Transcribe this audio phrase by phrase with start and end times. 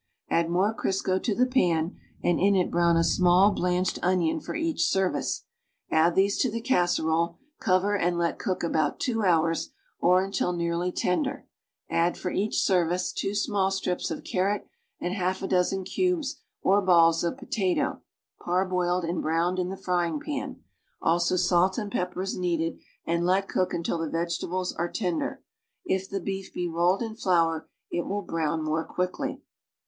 [0.31, 4.55] .\dd more C'riseo to the pan and in it brown a small blanched onion for
[4.55, 5.45] each service;
[5.91, 9.69] add these to the casserole, cover and let cook about two hours
[9.99, 11.45] or until nearly tender;
[11.91, 14.65] adil, for each serxice, two small strips of carrot
[14.99, 18.01] and half a dozen cubes or balls of potato,
[18.39, 20.63] parboiled and browned in the frying pan,
[20.99, 22.75] also salt and pepper as needeil,
[23.07, 25.43] anil let cook imtil the \'egeta bles are tender.
[25.85, 29.43] If the beef be rolled in tlour, it will brown more quickly.